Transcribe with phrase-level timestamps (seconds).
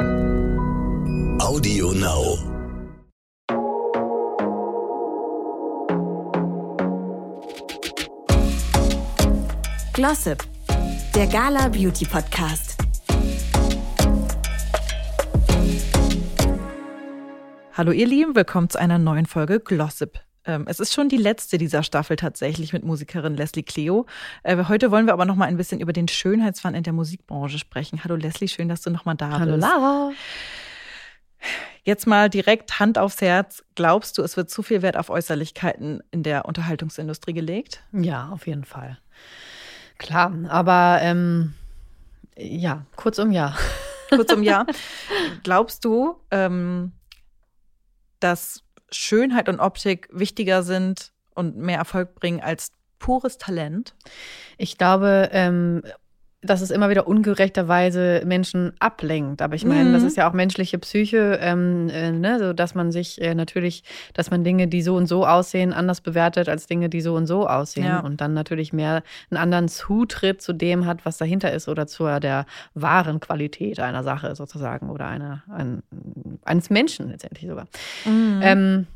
[0.00, 2.38] Audio Now.
[9.92, 10.42] Glossip,
[11.14, 12.78] der Gala Beauty Podcast.
[17.74, 20.18] Hallo ihr Lieben, willkommen zu einer neuen Folge Glossip.
[20.44, 24.06] Ähm, es ist schon die letzte dieser Staffel tatsächlich mit Musikerin Leslie Cleo.
[24.42, 27.58] Äh, heute wollen wir aber noch mal ein bisschen über den Schönheitswahn in der Musikbranche
[27.58, 28.02] sprechen.
[28.04, 29.60] Hallo Leslie, schön, dass du noch mal da Hallo bist.
[29.68, 30.12] Lara.
[31.84, 33.64] Jetzt mal direkt Hand aufs Herz.
[33.74, 37.82] Glaubst du, es wird zu viel Wert auf Äußerlichkeiten in der Unterhaltungsindustrie gelegt?
[37.92, 38.98] Ja, auf jeden Fall.
[39.98, 41.54] Klar, aber ähm,
[42.36, 43.56] ja, kurzum ja.
[44.10, 44.66] Kurzum ja.
[45.42, 46.92] Glaubst du, ähm,
[48.18, 48.62] dass
[48.92, 53.94] Schönheit und Optik wichtiger sind und mehr Erfolg bringen als pures Talent?
[54.58, 55.82] Ich glaube, ähm,
[56.42, 59.42] dass es immer wieder ungerechterweise Menschen ablenkt.
[59.42, 59.92] Aber ich meine, Mhm.
[59.92, 62.38] das ist ja auch menschliche Psyche, ähm, äh, ne?
[62.38, 63.84] so dass man sich äh, natürlich,
[64.14, 67.26] dass man Dinge, die so und so aussehen, anders bewertet als Dinge, die so und
[67.26, 67.84] so aussehen.
[67.84, 68.00] Ja.
[68.00, 72.04] Und dann natürlich mehr einen anderen Zutritt zu dem hat, was dahinter ist oder zu
[72.20, 75.82] der wahren Qualität einer Sache sozusagen oder einer, ein,
[76.44, 77.66] eines Menschen letztendlich sogar.
[78.06, 78.40] Mhm.
[78.42, 78.86] Ähm,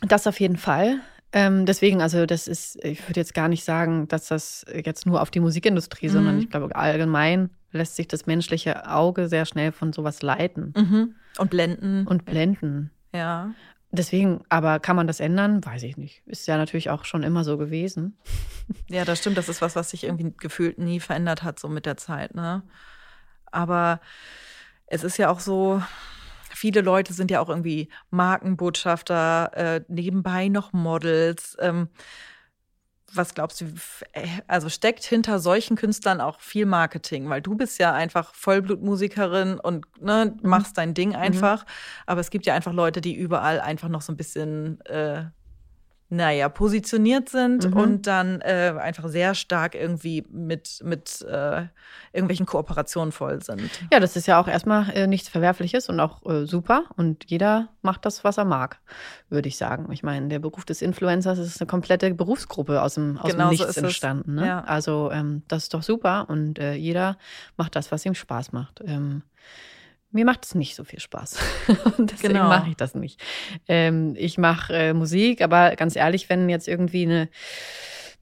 [0.00, 0.96] das auf jeden Fall.
[1.36, 5.20] Ähm, deswegen, also das ist, ich würde jetzt gar nicht sagen, dass das jetzt nur
[5.20, 6.40] auf die Musikindustrie, sondern Mhm.
[6.42, 11.14] ich glaube allgemein lässt sich das menschliche Auge sehr schnell von sowas leiten Mhm.
[11.38, 12.06] Und blenden.
[12.06, 12.90] und blenden.
[13.12, 13.52] ja.
[13.96, 15.64] Deswegen, aber kann man das ändern?
[15.64, 16.22] Weiß ich nicht.
[16.26, 18.16] Ist ja natürlich auch schon immer so gewesen.
[18.90, 19.36] Ja, das stimmt.
[19.38, 22.62] Das ist was, was sich irgendwie gefühlt nie verändert hat, so mit der Zeit, ne?
[23.52, 24.00] Aber
[24.86, 25.80] es ist ja auch so,
[26.54, 31.56] viele Leute sind ja auch irgendwie Markenbotschafter, äh, nebenbei noch Models.
[31.60, 31.88] Ähm,
[33.16, 33.66] was glaubst du,
[34.12, 37.28] äh, also steckt hinter solchen Künstlern auch viel Marketing?
[37.28, 41.64] Weil du bist ja einfach Vollblutmusikerin und ne, machst dein Ding einfach.
[42.06, 45.24] Aber es gibt ja einfach Leute, die überall einfach noch so ein bisschen, äh,
[46.16, 47.76] naja, positioniert sind Mhm.
[47.76, 51.66] und dann äh, einfach sehr stark irgendwie mit, mit äh,
[52.12, 53.62] irgendwelchen Kooperationen voll sind.
[53.92, 56.84] Ja, das ist ja auch erstmal äh, nichts Verwerfliches und auch äh, super.
[56.96, 58.78] Und jeder macht das, was er mag,
[59.28, 59.90] würde ich sagen.
[59.92, 63.48] Ich meine, der Beruf des Influencers ist eine komplette Berufsgruppe aus dem, aus Genau so
[63.48, 63.82] dem Nichts ist es.
[63.82, 64.34] entstanden.
[64.36, 64.46] Ne?
[64.46, 64.60] Ja.
[64.64, 67.18] Also ähm, das ist doch super und äh, jeder
[67.56, 68.80] macht das, was ihm Spaß macht.
[68.86, 69.22] Ähm,
[70.14, 71.36] mir macht es nicht so viel Spaß.
[71.98, 72.48] Und deswegen Genau.
[72.48, 73.20] mache ich das nicht.
[73.68, 77.28] Ähm, ich mache äh, Musik, aber ganz ehrlich, wenn jetzt irgendwie eine,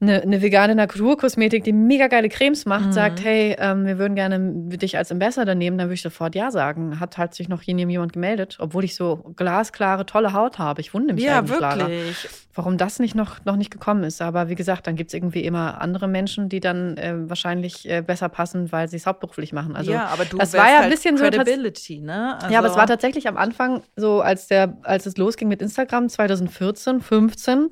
[0.03, 2.93] eine, eine vegane Naturkosmetik, die mega geile Cremes macht, Mhm.
[2.93, 4.39] sagt, hey, ähm, wir würden gerne
[4.77, 6.99] dich als Ambassador nehmen, dann würde ich sofort ja sagen.
[7.01, 10.81] Hat halt sich noch nie jemand gemeldet, obwohl ich so glasklare, tolle Haut habe.
[10.81, 12.29] Ich wundere mich Ja, eigentlich, wirklich.
[12.55, 14.21] warum das nicht noch, noch nicht gekommen ist.
[14.21, 18.03] Aber wie gesagt, dann gibt es irgendwie immer andere Menschen, die dann äh, wahrscheinlich äh,
[18.03, 19.77] besser passen, weil sie es hauptberuflich machen.
[19.77, 22.37] Also ja, aber du das war ja ein halt bisschen so ne?
[22.41, 25.63] Also, ja, aber es war tatsächlich am Anfang so, als der, als es losging mit
[25.63, 27.69] Instagram 2014, 15.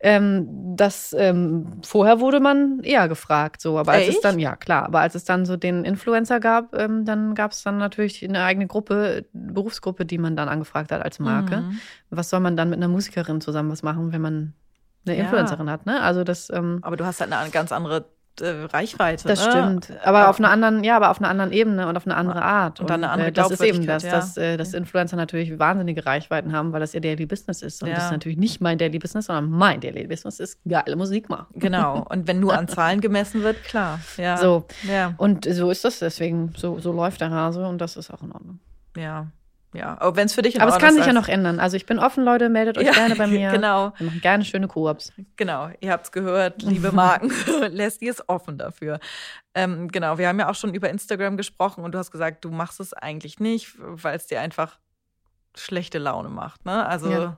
[0.00, 4.24] Ähm, das ähm, vorher wurde man eher gefragt, so, aber als es Echt?
[4.24, 7.64] dann, ja klar, aber als es dann so den Influencer gab, ähm, dann gab es
[7.64, 11.62] dann natürlich eine eigene Gruppe, Berufsgruppe, die man dann angefragt hat als Marke.
[11.62, 11.80] Mhm.
[12.10, 14.54] Was soll man dann mit einer Musikerin zusammen was machen, wenn man
[15.04, 15.24] eine Ja.
[15.24, 16.00] Influencerin hat, ne?
[16.00, 18.06] Also das, ähm, Aber du hast halt eine ganz andere
[18.40, 19.26] äh, Reichweite.
[19.26, 19.50] das ne?
[19.50, 19.92] stimmt.
[20.04, 22.80] Aber auf einer anderen, ja, aber auf einer anderen Ebene und auf eine andere Art.
[22.80, 25.58] Und dann eine andere äh, das ist eben das, Glaubwürdigkeit, dass, äh, dass Influencer natürlich
[25.58, 27.82] wahnsinnige Reichweiten haben, weil das ihr Daily Business ist.
[27.82, 27.96] Und Ja.
[27.96, 31.46] das ist natürlich nicht mein Daily Business, sondern mein Daily Business ist geile Musik machen.
[31.54, 32.06] Genau.
[32.08, 34.00] Und wenn nur an Zahlen gemessen wird, klar.
[34.16, 34.36] Ja.
[34.36, 34.66] So.
[34.88, 35.14] Ja.
[35.16, 38.32] Und so ist das deswegen, so, so läuft der Hase und das ist auch in
[38.32, 38.60] Ordnung.
[38.96, 39.28] Ja.
[39.74, 39.96] Ja.
[40.00, 41.60] Aber wenn es für dich in Aber es Ordnung kann ist, sich ja noch ändern.
[41.60, 43.50] Also ich bin offen, Leute, meldet euch Ja, gerne bei mir.
[43.50, 43.92] genau.
[43.98, 45.12] Wir machen gerne schöne Koops.
[45.36, 47.30] Genau, ihr habt es gehört, liebe Marken.
[47.70, 48.98] Leslie ist offen dafür.
[49.54, 52.50] Ähm, genau, wir haben ja auch schon über Instagram gesprochen und du hast gesagt, du
[52.50, 54.78] machst es eigentlich nicht, weil es dir einfach
[55.54, 56.64] schlechte Laune macht.
[56.64, 56.86] Ne?
[56.86, 57.36] Also, Ja.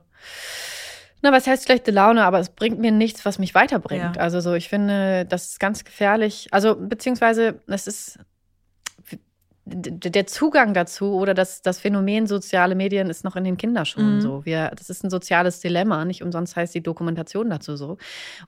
[1.23, 4.15] Na, was heißt schlechte Laune, aber es bringt mir nichts, was mich weiterbringt.
[4.15, 4.21] Ja.
[4.21, 6.47] Also so, ich finde, das ist ganz gefährlich.
[6.51, 8.17] Also beziehungsweise es ist
[9.65, 14.21] der Zugang dazu oder das, das Phänomen soziale Medien ist noch in den Kinderschuhen Mhm.
[14.21, 14.45] so.
[14.45, 17.97] Wir, das ist ein soziales Dilemma, nicht umsonst heißt die Dokumentation dazu so.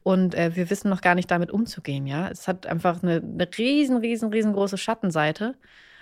[0.04, 2.30] Und äh, wir wissen noch gar nicht damit umzugehen, ja.
[2.30, 5.56] Es hat einfach eine, eine riesen, riesen, riesengroße Schattenseite.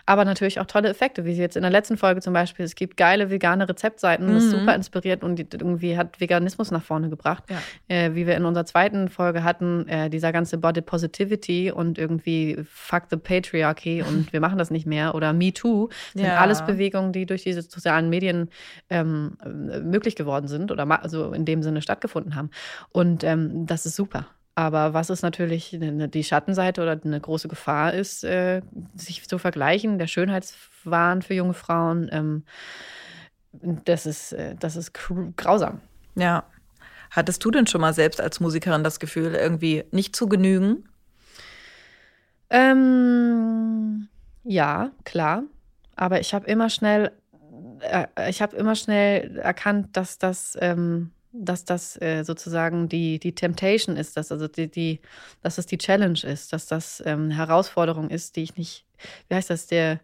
[0.05, 2.65] Aber natürlich auch tolle Effekte, wie sie jetzt in der letzten Folge zum Beispiel.
[2.65, 4.59] Es gibt geile vegane Rezeptseiten, das ist Mhm.
[4.59, 7.43] super inspiriert und irgendwie hat Veganismus nach vorne gebracht.
[7.49, 7.57] Ja.
[7.87, 12.57] Äh, wie wir in unserer zweiten Folge hatten, äh, dieser ganze Body Positivity und irgendwie
[12.69, 16.37] Fuck the Patriarchy und wir machen das nicht mehr oder Me Too sind Ja.
[16.37, 18.49] alles Bewegungen, die durch diese sozialen Medien
[18.89, 22.49] ähm, äh, möglich geworden sind oder also in dem Sinne stattgefunden haben.
[22.89, 24.27] Und ähm, das ist super.
[24.61, 28.61] Aber was ist natürlich die Schattenseite oder eine große Gefahr ist, äh,
[28.93, 32.43] sich zu vergleichen, der Schönheitswahn für junge Frauen, ähm,
[33.53, 34.93] das ist, äh, das ist
[35.35, 35.81] grausam.
[36.13, 36.43] Ja.
[37.09, 40.87] Hattest du denn schon mal selbst als Musikerin das Gefühl, irgendwie nicht zu genügen?
[42.51, 44.09] Ähm,
[44.43, 45.41] ja, klar.
[45.95, 47.11] Aber ich habe immer schnell,
[47.79, 53.33] äh, ich habe immer schnell erkannt, dass das, ähm, dass das äh, sozusagen die, die
[53.33, 54.99] Temptation ist, dass also die, die,
[55.41, 58.85] dass das die Challenge ist, dass das ähm, Herausforderung ist, die ich nicht,
[59.29, 59.99] wie heißt das, der,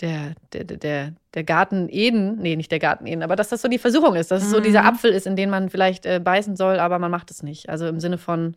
[0.00, 3.68] der, der, der, der Garten Eden, nee, nicht der Garten Eden, aber dass das so
[3.68, 4.88] die Versuchung ist, dass es so dieser mhm.
[4.88, 7.68] Apfel ist, in den man vielleicht äh, beißen soll, aber man macht es nicht.
[7.68, 8.56] Also im Sinne von,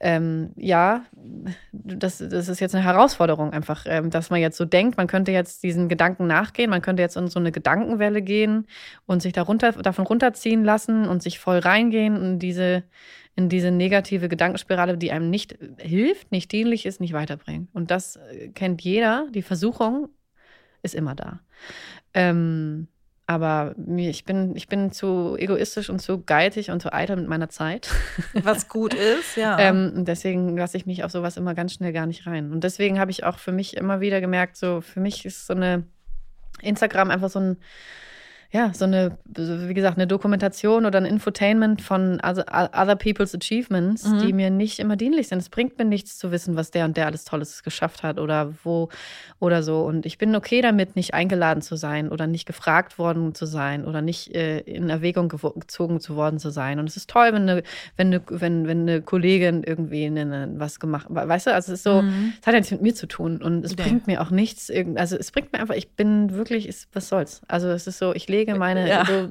[0.00, 1.04] ähm, ja,
[1.72, 5.32] das, das ist jetzt eine Herausforderung einfach, ähm, dass man jetzt so denkt, man könnte
[5.32, 8.66] jetzt diesen Gedanken nachgehen, man könnte jetzt in so eine Gedankenwelle gehen
[9.06, 12.82] und sich darunter, davon runterziehen lassen und sich voll reingehen in diese,
[13.36, 17.68] in diese negative Gedankenspirale, die einem nicht hilft, nicht dienlich ist, nicht weiterbringt.
[17.72, 20.08] Und das äh, kennt jeder, die Versuchung
[20.82, 21.40] ist immer da.
[22.12, 22.88] Ähm,
[23.26, 27.48] aber ich bin, ich bin zu egoistisch und zu geizig und zu eitel mit meiner
[27.48, 27.90] Zeit.
[28.34, 29.58] Was gut ist, ja.
[29.58, 32.52] ähm, deswegen lasse ich mich auf sowas immer ganz schnell gar nicht rein.
[32.52, 35.54] Und deswegen habe ich auch für mich immer wieder gemerkt, so für mich ist so
[35.54, 35.84] eine
[36.60, 37.56] Instagram einfach so ein
[38.54, 44.18] ja, so eine, wie gesagt, eine Dokumentation oder ein Infotainment von other people's achievements, mhm.
[44.20, 45.38] die mir nicht immer dienlich sind.
[45.38, 48.54] Es bringt mir nichts zu wissen, was der und der alles Tolles geschafft hat oder
[48.62, 48.90] wo
[49.40, 49.82] oder so.
[49.82, 53.84] Und ich bin okay damit, nicht eingeladen zu sein oder nicht gefragt worden zu sein
[53.84, 56.78] oder nicht äh, in Erwägung gezogen zu worden zu sein.
[56.78, 57.64] Und es ist toll, wenn eine,
[57.96, 61.28] wenn eine, wenn, wenn eine Kollegin irgendwie eine, was gemacht hat.
[61.28, 62.34] Weißt du, also es ist so, mhm.
[62.40, 63.42] es hat ja nichts mit mir zu tun.
[63.42, 63.84] Und es ja.
[63.84, 67.42] bringt mir auch nichts, also es bringt mir einfach, ich bin wirklich, was soll's.
[67.48, 69.04] Also es ist so, ich lege lege meine, ja.
[69.04, 69.28] so,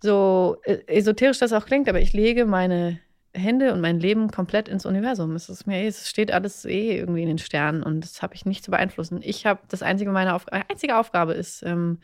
[0.00, 3.00] so äh, esoterisch das auch klingt, aber ich lege meine
[3.34, 5.34] Hände und mein Leben komplett ins Universum.
[5.34, 8.44] Es ist mir, es steht alles eh irgendwie in den Sternen und das habe ich
[8.44, 9.20] nicht zu beeinflussen.
[9.22, 11.98] Ich habe das einzige meine Auf, einzige Aufgabe ist ähm,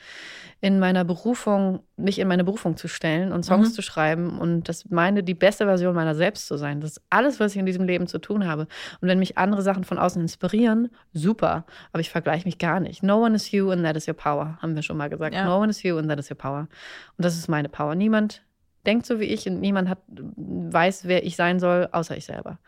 [0.60, 3.72] in meiner Berufung mich in meine Berufung zu stellen und Songs mhm.
[3.75, 6.80] zu schreiben und das meine die beste Version meiner selbst zu sein.
[6.80, 8.66] Das ist alles, was ich in diesem Leben zu tun habe.
[9.00, 11.66] Und wenn mich andere Sachen von außen inspirieren, super.
[11.92, 13.02] Aber ich vergleiche mich gar nicht.
[13.02, 15.34] No one is you and that is your power, haben wir schon mal gesagt.
[15.34, 15.44] Ja.
[15.44, 16.69] No one is you and that is your power.
[17.16, 17.94] Und das ist meine Power.
[17.94, 18.42] Niemand
[18.88, 22.58] denkt so wie ich und niemand hat, weiß, wer ich sein soll, außer ich selber.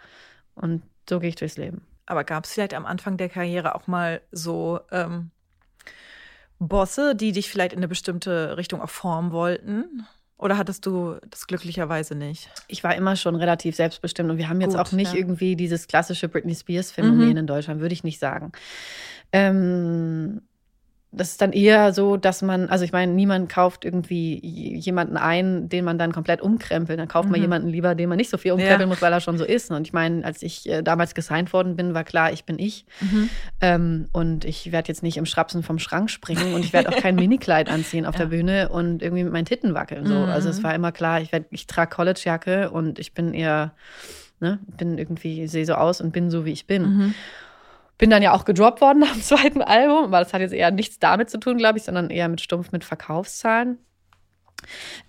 [0.55, 1.83] Und so gehe ich durchs Leben.
[2.07, 5.31] Aber gab es vielleicht am Anfang der Karriere auch mal so ähm,
[6.59, 10.07] Bosse, die dich vielleicht in eine bestimmte Richtung auch formen wollten?
[10.37, 12.51] Oder hattest du das glücklicherweise nicht?
[12.69, 15.19] Ich war immer schon relativ selbstbestimmt und wir haben jetzt Gut, auch nicht ja.
[15.19, 17.37] irgendwie dieses klassische Britney Spears-Phänomen mhm.
[17.37, 18.53] in Deutschland, würde ich nicht sagen.
[19.33, 20.43] Ähm,
[21.13, 25.69] das ist dann eher so, dass man, also ich meine, niemand kauft irgendwie jemanden ein,
[25.69, 27.01] den man dann komplett umkrempelt.
[27.01, 27.33] Dann kauft mhm.
[27.33, 28.87] man jemanden lieber, den man nicht so viel umkrempeln ja.
[28.87, 29.73] muss, weil er schon so ist.
[29.73, 32.87] Und ich meine, als ich äh, damals gesigned worden bin, war klar, ich bin ich.
[33.01, 33.29] Mhm.
[33.61, 36.97] Ähm, und ich werde jetzt nicht im Schrapsen vom Schrank springen und ich werde auch
[36.97, 38.21] kein Minikleid anziehen auf ja.
[38.21, 40.07] der Bühne und irgendwie mit meinen Titten wackeln.
[40.07, 40.15] So.
[40.15, 40.29] Mhm.
[40.29, 43.73] Also es war immer klar, ich, werd, ich trage Collegejacke und ich bin eher,
[44.39, 47.15] ne, bin irgendwie, sehe so aus und bin so, wie ich bin.
[48.01, 50.99] Bin dann ja auch gedroppt worden dem zweiten Album, aber das hat jetzt eher nichts
[50.99, 53.77] damit zu tun, glaube ich, sondern eher mit stumpf mit Verkaufszahlen.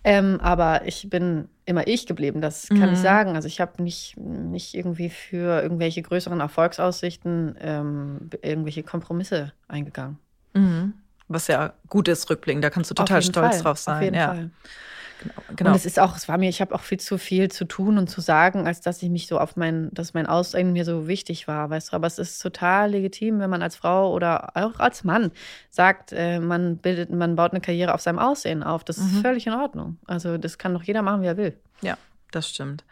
[0.04, 2.94] Ähm, aber ich bin immer ich geblieben, das kann mhm.
[2.94, 3.36] ich sagen.
[3.36, 10.18] Also ich habe nicht, nicht irgendwie für irgendwelche größeren Erfolgsaussichten ähm, irgendwelche Kompromisse eingegangen.
[10.54, 10.94] Mhm.
[11.34, 13.64] Was ja gut ist, rückblickend, da kannst du total stolz Fall.
[13.64, 13.96] drauf sein.
[13.98, 14.28] Auf jeden ja.
[14.28, 14.50] Fall.
[15.22, 15.70] Genau, genau.
[15.70, 17.98] Und es ist auch, es war mir, ich habe auch viel zu viel zu tun
[17.98, 21.08] und zu sagen, als dass ich mich so auf mein, dass mein Aussehen mir so
[21.08, 21.96] wichtig war, weißt du.
[21.96, 25.32] Aber es ist total legitim, wenn man als Frau oder auch als Mann
[25.70, 28.84] sagt, äh, man bildet, man baut eine Karriere auf seinem Aussehen auf.
[28.84, 29.06] Das mhm.
[29.06, 29.98] ist völlig in Ordnung.
[30.08, 31.56] Also das kann doch jeder machen, wie er will.
[31.82, 31.98] Ja,
[32.32, 32.84] das stimmt.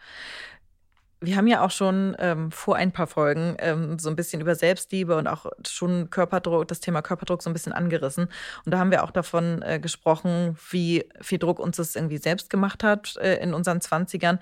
[1.20, 4.54] Wir haben ja auch schon ähm, vor ein paar Folgen ähm, so ein bisschen über
[4.54, 8.28] Selbstliebe und auch schon Körperdruck, das Thema Körperdruck so ein bisschen angerissen.
[8.64, 12.48] Und da haben wir auch davon äh, gesprochen, wie viel Druck uns das irgendwie selbst
[12.48, 14.38] gemacht hat äh, in unseren Zwanzigern.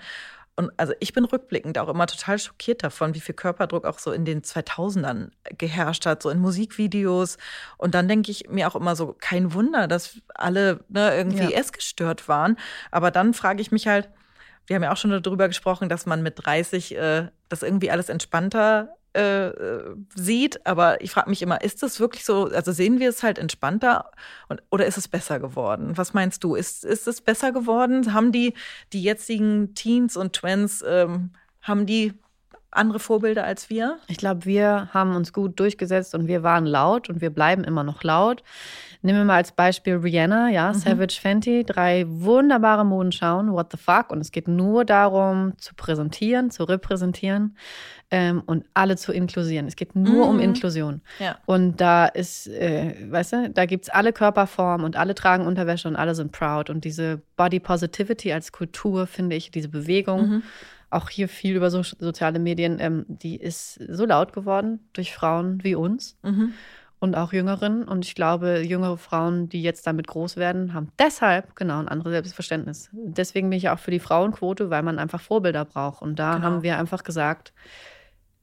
[0.59, 4.11] Und also ich bin rückblickend auch immer total schockiert davon, wie viel Körperdruck auch so
[4.11, 7.37] in den 2000ern geherrscht hat, so in Musikvideos.
[7.77, 11.57] Und dann denke ich mir auch immer so, kein Wunder, dass alle ne, irgendwie ja.
[11.57, 12.57] essgestört waren.
[12.91, 14.09] Aber dann frage ich mich halt,
[14.69, 18.07] wir haben ja auch schon darüber gesprochen, dass man mit 30 äh, das irgendwie alles
[18.09, 19.49] entspannter äh,
[20.15, 20.65] sieht.
[20.67, 24.11] Aber ich frage mich immer, ist das wirklich so, also sehen wir es halt entspannter
[24.47, 25.97] und, oder ist es besser geworden?
[25.97, 26.53] Was meinst du?
[26.53, 28.13] Ist, ist es besser geworden?
[28.13, 28.53] Haben die,
[28.93, 32.13] die jetzigen Teens und Twins, ähm, haben die
[32.71, 33.97] andere Vorbilder als wir?
[34.07, 37.83] Ich glaube, wir haben uns gut durchgesetzt und wir waren laut und wir bleiben immer
[37.83, 38.43] noch laut.
[39.01, 40.77] Nehmen wir mal als Beispiel Rihanna, ja, mhm.
[40.77, 44.11] Savage Fenty, drei wunderbare Modenschauen, what the fuck.
[44.11, 47.55] Und es geht nur darum, zu präsentieren, zu repräsentieren
[48.11, 49.67] ähm, und alle zu inklusieren.
[49.67, 50.31] Es geht nur mhm.
[50.31, 51.01] um Inklusion.
[51.19, 51.37] Ja.
[51.45, 55.87] Und da ist, äh, weißt du, da gibt es alle Körperformen und alle tragen Unterwäsche
[55.87, 56.69] und alle sind proud.
[56.69, 60.43] Und diese Body Positivity als Kultur, finde ich, diese Bewegung, mhm.
[60.89, 65.63] Auch hier viel über so, soziale Medien, ähm, die ist so laut geworden durch Frauen
[65.63, 66.17] wie uns.
[66.23, 66.53] Mhm
[66.99, 67.83] und auch Jüngeren.
[67.85, 72.11] Und ich glaube, jüngere Frauen, die jetzt damit groß werden, haben deshalb genau ein anderes
[72.11, 72.89] Selbstverständnis.
[72.91, 76.01] Deswegen bin ich auch für die Frauenquote, weil man einfach Vorbilder braucht.
[76.01, 76.45] Und da genau.
[76.45, 77.53] haben wir einfach gesagt,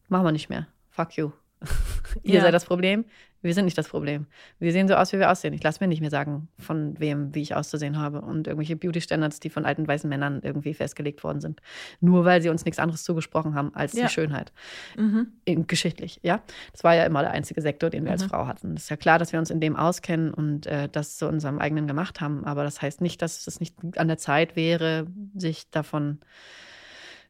[0.09, 0.67] machen wir nicht mehr.
[0.91, 1.31] Fuck you.
[2.23, 2.41] Ihr ja.
[2.41, 3.05] seid das Problem.
[3.47, 4.27] Wir sind nicht das Problem.
[4.59, 5.55] Wir sehen so aus, wie wir aussehen.
[5.55, 8.21] Ich lasse mir nicht mehr sagen, von wem, wie ich auszusehen habe.
[8.21, 11.61] Und irgendwelche Beauty-Standards, die von alten weißen Männern irgendwie festgelegt worden sind.
[12.01, 14.07] Nur weil sie uns nichts anderes zugesprochen haben als ja.
[14.07, 14.53] die Schönheit.
[14.97, 15.29] Mhm.
[15.45, 16.43] In, geschichtlich, ja.
[16.73, 18.21] Das war ja immer der einzige Sektor, den wir mhm.
[18.21, 18.75] als Frau hatten.
[18.77, 21.59] Es ist ja klar, dass wir uns in dem auskennen und äh, das zu unserem
[21.59, 22.45] eigenen gemacht haben.
[22.45, 26.19] Aber das heißt nicht, dass es nicht an der Zeit wäre, sich davon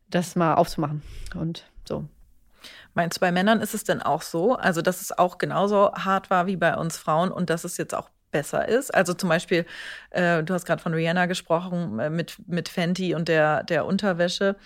[0.09, 1.03] das mal aufzumachen.
[1.35, 2.09] Und so.
[2.97, 4.57] Meinst du, bei Männern ist es denn auch so?
[4.57, 7.95] Also, dass es auch genauso hart war wie bei uns Frauen und dass es jetzt
[7.95, 8.95] auch besser ist.
[8.95, 9.67] Also zum Beispiel,
[10.11, 14.57] äh, du hast gerade von Rihanna gesprochen äh, mit, mit Fenty und der, der Unterwäsche.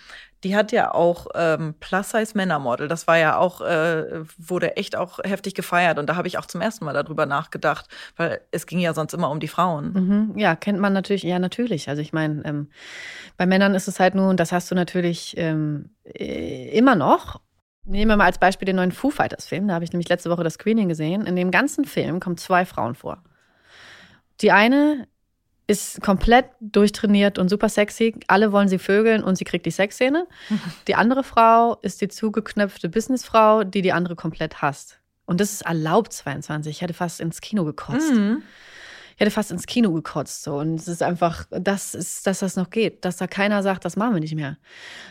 [0.43, 2.87] Die hat ja auch ähm, Plus-Size-Männermodel.
[2.87, 5.99] Das war ja auch, äh, wurde echt auch heftig gefeiert.
[5.99, 9.13] Und da habe ich auch zum ersten Mal darüber nachgedacht, weil es ging ja sonst
[9.13, 9.93] immer um die Frauen.
[9.93, 11.89] Mhm, ja, kennt man natürlich, ja, natürlich.
[11.89, 12.69] Also ich meine, ähm,
[13.37, 17.39] bei Männern ist es halt nur, und das hast du natürlich ähm, äh, immer noch,
[17.83, 19.67] Nehmen wir mal als Beispiel den neuen Foo Fighters Film.
[19.67, 21.25] Da habe ich nämlich letzte Woche das Screening gesehen.
[21.25, 23.23] In dem ganzen Film kommen zwei Frauen vor.
[24.41, 25.07] Die eine
[25.67, 28.15] ist komplett durchtrainiert und super sexy.
[28.27, 30.27] Alle wollen sie vögeln und sie kriegt die Sexszene.
[30.87, 34.99] Die andere Frau ist die zugeknöpfte Businessfrau, die die andere komplett hasst.
[35.25, 36.71] Und das ist erlaubt 22.
[36.71, 38.13] Ich hätte fast ins Kino gekotzt.
[38.13, 38.43] Mhm
[39.15, 40.43] ich hätte fast ins Kino gekotzt.
[40.43, 40.55] So.
[40.55, 43.95] Und es ist einfach, das ist, dass das noch geht, dass da keiner sagt, das
[43.95, 44.57] machen wir nicht mehr.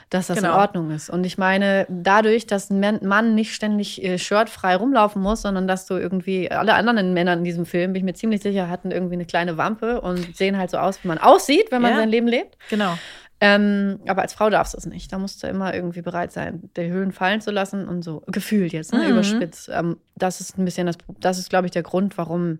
[0.08, 0.54] Dass das genau.
[0.54, 1.10] in Ordnung ist.
[1.10, 5.86] Und ich meine, dadurch, dass ein Mann nicht ständig äh, shirtfrei rumlaufen muss, sondern dass
[5.86, 9.14] du irgendwie, alle anderen Männer in diesem Film, bin ich mir ziemlich sicher, hatten irgendwie
[9.14, 11.98] eine kleine Wampe und sehen halt so aus, wie man aussieht, wenn man ja.
[11.98, 12.56] sein Leben lebt.
[12.68, 12.96] Genau.
[13.42, 15.12] Ähm, aber als Frau darfst du es nicht.
[15.12, 18.22] Da musst du immer irgendwie bereit sein, die Höhlen fallen zu lassen und so.
[18.26, 19.04] Gefühlt jetzt, ne?
[19.04, 19.10] Mhm.
[19.10, 19.70] überspitzt.
[19.72, 22.58] Ähm, das ist ein bisschen das, das ist, glaube ich, der Grund, warum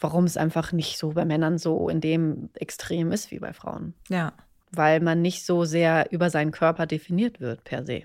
[0.00, 3.94] warum es einfach nicht so bei Männern so in dem Extrem ist wie bei Frauen.
[4.08, 4.32] Ja.
[4.72, 8.02] Weil man nicht so sehr über seinen Körper definiert wird per se.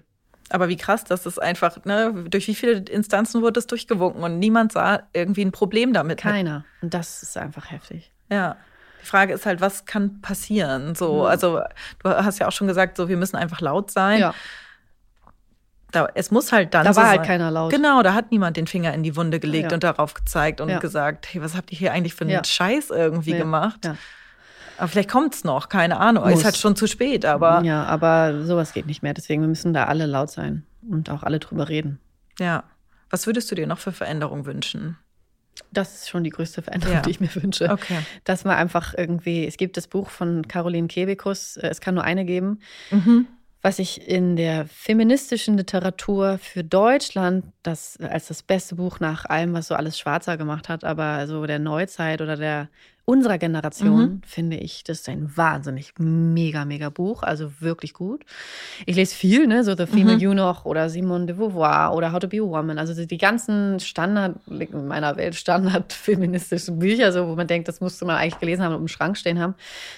[0.49, 4.37] Aber wie krass, dass es einfach, ne, durch wie viele Instanzen wurde es durchgewunken und
[4.37, 6.19] niemand sah irgendwie ein Problem damit.
[6.19, 6.65] Keiner.
[6.81, 8.11] Und das ist einfach heftig.
[8.29, 8.57] Ja.
[9.01, 10.95] Die Frage ist halt, was kann passieren?
[10.95, 11.25] So, mhm.
[11.25, 11.61] also
[12.03, 14.19] du hast ja auch schon gesagt, so wir müssen einfach laut sein.
[14.19, 14.35] Ja
[15.95, 16.85] da, es muss halt dann.
[16.85, 17.71] Da so war halt keiner laut.
[17.71, 19.75] Genau, da hat niemand den Finger in die Wunde gelegt ja.
[19.75, 20.79] und darauf gezeigt und ja.
[20.79, 22.43] gesagt, hey, was habt ihr hier eigentlich für einen ja.
[22.43, 23.89] Scheiß irgendwie gemacht?
[24.77, 26.25] Aber vielleicht kommt es noch, keine Ahnung.
[26.25, 26.39] Muss.
[26.39, 29.13] Ist halt schon zu spät, aber Ja, aber sowas geht nicht mehr.
[29.13, 31.99] Deswegen wir müssen da alle laut sein und auch alle drüber reden.
[32.39, 32.63] ja.
[33.11, 34.97] Was würdest du dir noch für Veränderungen wünschen?
[35.71, 37.69] Das ist schon die größte Veränderung, die ich mir wünsche.
[37.69, 37.99] Okay.
[38.23, 42.03] Dass man einfach irgendwie, es gibt das Buch von Caroline Kebekus, äh, es kann nur
[42.03, 42.59] eine geben,
[42.89, 43.27] Mhm.
[43.65, 49.55] Was ich in der feministischen Literatur für Deutschland das als das beste Buch nach allem,
[49.55, 52.69] was so alles Schwarzer gemacht hat, aber so der Neuzeit oder der
[53.05, 54.21] unserer Generation Mhm.
[54.25, 58.25] finde ich, das ist ein wahnsinnig mega, mega Buch, also wirklich gut.
[58.87, 60.39] Ich lese viel, ne, so The Female Mhm.
[60.39, 63.79] Eunuch oder Simone de Beauvoir oder How to Be a Woman, also die- die ganzen
[63.79, 68.39] Standard, in meiner Welt Standard feministischen Bücher, so, wo man denkt, das musste man eigentlich
[68.39, 69.53] gelesen haben und im Schrank stehen haben.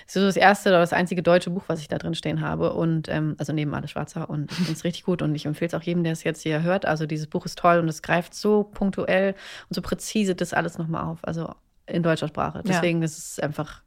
[0.06, 2.42] Das ist so das erste oder das einzige deutsche Buch, was ich da drin stehen
[2.42, 5.46] habe und, ähm, also neben alles Schwarzer und ich finde es richtig gut und ich
[5.46, 6.86] empfehle es auch jedem, der es jetzt hier hört.
[6.86, 9.34] Also dieses Buch ist toll und es greift so punktuell
[9.70, 11.54] und so präzise das alles nochmal auf, also
[11.88, 12.60] in deutscher Sprache.
[12.60, 12.64] Ja.
[12.66, 13.82] Deswegen ist es einfach,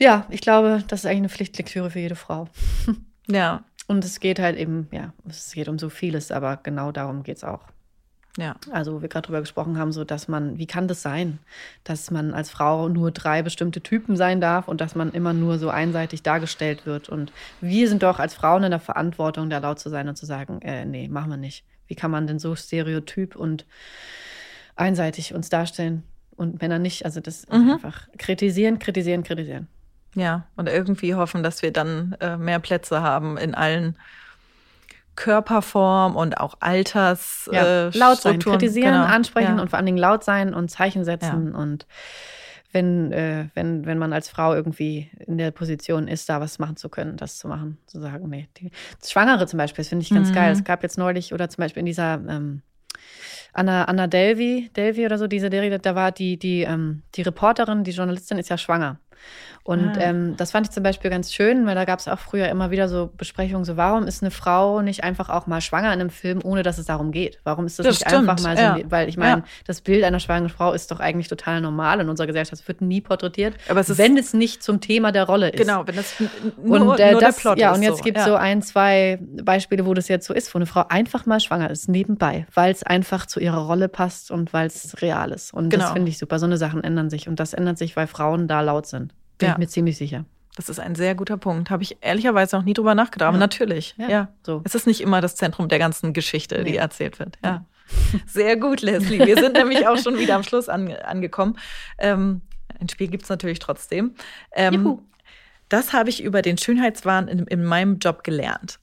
[0.00, 2.48] ja, ich glaube, das ist eigentlich eine Pflichtlektüre für jede Frau.
[3.28, 7.24] Ja, Und es geht halt eben, ja, es geht um so vieles, aber genau darum
[7.24, 7.64] geht es auch.
[8.38, 8.54] ja.
[8.70, 11.40] Also, wo wir gerade drüber gesprochen haben, so dass man, wie kann das sein,
[11.82, 15.58] dass man als Frau nur drei bestimmte Typen sein darf und dass man immer nur
[15.58, 17.08] so einseitig dargestellt wird.
[17.08, 20.24] Und wir sind doch als Frauen in der Verantwortung, da laut zu sein und zu
[20.24, 21.64] sagen, äh, nee, machen wir nicht.
[21.88, 23.66] Wie kann man denn so stereotyp und
[24.76, 26.02] einseitig uns darstellen
[26.36, 27.04] und Männer nicht?
[27.04, 27.72] Also, das ist Mhm.
[27.72, 29.68] einfach kritisieren, kritisieren, kritisieren.
[30.14, 33.96] Ja, und irgendwie hoffen, dass wir dann äh, mehr Plätze haben in allen
[35.14, 37.48] Körperformen und auch Alters.
[37.52, 38.58] Ja, äh, laut sein, Strukturen.
[38.58, 39.04] kritisieren, Genau.
[39.06, 39.62] ansprechen ja.
[39.62, 41.86] und vor allen Dingen laut sein und Zeichen setzen und
[42.72, 46.76] wenn, äh, wenn, wenn man als Frau irgendwie in der Position ist, da was machen
[46.76, 48.48] zu können, das zu machen, zu sagen, nee.
[48.58, 48.70] Die,
[49.02, 50.34] Schwangere zum Beispiel, das finde ich ganz Mhm.
[50.34, 50.52] geil.
[50.52, 52.60] Es gab jetzt neulich, oder zum Beispiel in dieser ähm,
[53.52, 57.84] Anna, Anna Delvey, Delvey oder so, diese Serie, da war die, die, ähm, die Reporterin,
[57.84, 59.00] die Journalistin ist ja schwanger.
[59.62, 60.00] Und Ah.
[60.00, 62.70] ähm, das fand ich zum Beispiel ganz schön, weil da gab es auch früher immer
[62.70, 66.10] wieder so Besprechungen, so warum ist eine Frau nicht einfach auch mal schwanger in einem
[66.10, 67.40] Film, ohne dass es darum geht?
[67.42, 68.62] Warum ist das, Das nicht stimmt, einfach mal so?
[68.62, 68.78] ja.
[68.90, 69.44] Weil ich meine, Ja.
[69.66, 72.62] das Bild einer schwangeren Frau ist doch eigentlich total normal in unserer Gesellschaft.
[72.62, 75.58] Es wird nie porträtiert, Aber es wenn es nicht zum Thema der Rolle ist.
[75.58, 76.14] Genau, wenn das
[76.62, 77.76] nur, Und äh, nur das, der Plot ja, ist.
[77.78, 80.66] und jetzt gibt es so ein, zwei Beispiele, wo das jetzt so ist, wo eine
[80.66, 84.68] Frau einfach mal schwanger ist, nebenbei, weil es einfach zu ihrer Rolle passt und weil
[84.68, 85.52] es real ist.
[85.52, 85.92] Und das Genau.
[85.92, 86.38] finde ich super.
[86.38, 87.26] So eine Sachen ändern sich.
[87.26, 89.05] Und das ändert sich, weil Frauen da laut sind.
[89.38, 89.52] Bin Ja.
[89.52, 90.24] ich mir ziemlich sicher.
[90.56, 91.68] Das ist ein sehr guter Punkt.
[91.70, 93.28] Habe ich ehrlicherweise noch nie drüber nachgedacht.
[93.28, 93.40] Aber Ja.
[93.40, 94.28] natürlich, Ja, ja.
[94.42, 94.62] so.
[94.64, 96.76] Es ist nicht immer das Zentrum der ganzen Geschichte, die Nee.
[96.78, 97.38] erzählt wird.
[97.44, 97.64] Ja.
[98.26, 99.24] Sehr gut, Leslie.
[99.26, 101.58] Wir sind nämlich auch schon wieder am Schluss an, angekommen.
[101.98, 102.40] Ähm,
[102.80, 104.14] ein Spiel gibt es natürlich trotzdem.
[104.52, 104.98] Ähm,
[105.68, 108.78] das habe ich über den Schönheitswahn in, in meinem Job gelernt.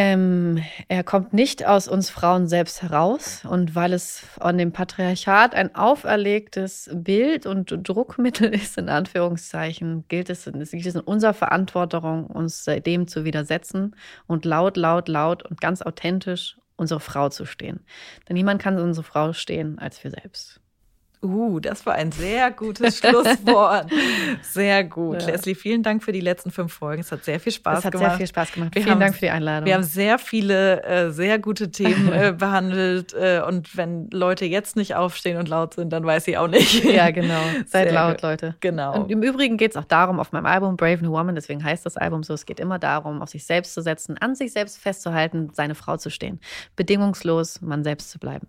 [0.00, 3.44] Ähm, er kommt nicht aus uns Frauen selbst heraus.
[3.44, 10.30] Und weil es von dem Patriarchat ein auferlegtes Bild und Druckmittel ist, in Anführungszeichen, gilt
[10.30, 13.96] es, es liegt es in unserer Verantwortung, uns dem zu widersetzen
[14.28, 17.80] und laut, laut, laut und ganz authentisch unsere Frau zu stehen.
[18.28, 20.60] Denn niemand kann unsere Frau stehen als wir selbst.
[21.20, 23.86] Uh, das war ein sehr gutes Schlusswort.
[24.42, 25.20] Sehr gut.
[25.22, 25.28] Ja.
[25.30, 27.00] Leslie, vielen Dank für die letzten fünf Folgen.
[27.00, 28.10] Es hat sehr viel Spaß Es hat gemacht.
[28.10, 28.74] sehr viel Spaß gemacht.
[28.74, 29.66] Wir Vielen haben- Dank für die Einladung.
[29.66, 33.14] Wir haben sehr viele äh, sehr gute Themen äh, behandelt.
[33.14, 36.84] Äh, und wenn Leute jetzt nicht aufstehen und laut sind, dann weiß ich auch nicht.
[36.84, 37.40] ja, genau.
[37.66, 38.22] Seid Sehr laut.
[38.22, 38.54] Leute.
[38.60, 39.02] Genau.
[39.02, 41.84] Und im Übrigen geht es auch darum, auf meinem Album Brave New Woman, deswegen heißt
[41.84, 44.78] das Album so, es geht immer darum, auf sich selbst zu setzen, an sich selbst
[44.78, 46.38] festzuhalten, seine Frau zu stehen.
[46.76, 48.46] Bedingungslos man selbst zu bleiben.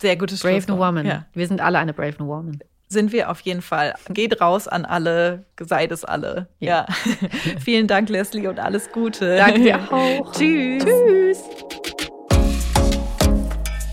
[0.00, 0.78] Sehr gutes Brave New.
[0.78, 1.06] Woman.
[1.06, 1.26] Ja.
[1.34, 2.58] Wir sind alle eine Brave New Woman.
[2.88, 3.94] Sind wir auf jeden Fall.
[4.08, 6.48] Geht raus an alle, seid es alle.
[6.58, 6.86] Ja.
[6.86, 6.94] Ja.
[7.64, 9.36] Vielen Dank, Leslie, und alles Gute.
[9.36, 10.32] Danke dir auch.
[10.32, 10.84] Tschüss.
[10.84, 11.38] Tschüss.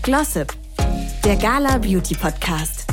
[0.02, 0.52] Glossip,
[1.24, 2.87] der Gala Beauty Podcast.